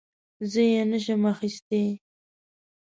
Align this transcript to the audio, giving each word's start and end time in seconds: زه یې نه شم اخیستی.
زه 0.51 0.61
یې 0.71 0.81
نه 0.91 0.97
شم 1.03 1.21
اخیستی. 1.33 1.83